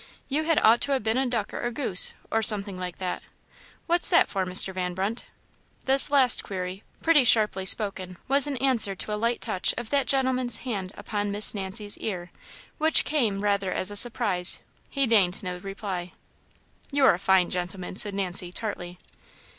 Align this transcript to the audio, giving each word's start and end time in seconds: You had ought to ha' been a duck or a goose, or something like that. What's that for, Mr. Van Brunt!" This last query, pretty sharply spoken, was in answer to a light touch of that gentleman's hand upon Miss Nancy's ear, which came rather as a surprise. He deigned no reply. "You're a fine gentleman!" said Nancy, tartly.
You 0.29 0.45
had 0.45 0.59
ought 0.63 0.81
to 0.81 0.95
ha' 0.95 0.99
been 1.03 1.15
a 1.19 1.27
duck 1.27 1.53
or 1.53 1.61
a 1.61 1.71
goose, 1.71 2.15
or 2.31 2.41
something 2.41 2.75
like 2.75 2.97
that. 2.97 3.21
What's 3.85 4.09
that 4.09 4.29
for, 4.29 4.47
Mr. 4.47 4.73
Van 4.73 4.95
Brunt!" 4.95 5.25
This 5.85 6.09
last 6.09 6.43
query, 6.43 6.81
pretty 7.03 7.23
sharply 7.23 7.65
spoken, 7.65 8.17
was 8.27 8.47
in 8.47 8.57
answer 8.57 8.95
to 8.95 9.13
a 9.13 9.13
light 9.15 9.41
touch 9.41 9.75
of 9.77 9.91
that 9.91 10.07
gentleman's 10.07 10.57
hand 10.65 10.91
upon 10.97 11.29
Miss 11.29 11.53
Nancy's 11.53 11.99
ear, 11.99 12.31
which 12.79 13.05
came 13.05 13.41
rather 13.41 13.71
as 13.71 13.91
a 13.91 13.95
surprise. 13.95 14.59
He 14.89 15.05
deigned 15.05 15.43
no 15.43 15.57
reply. 15.57 16.13
"You're 16.91 17.13
a 17.13 17.19
fine 17.19 17.51
gentleman!" 17.51 17.95
said 17.95 18.15
Nancy, 18.15 18.51
tartly. 18.51 18.97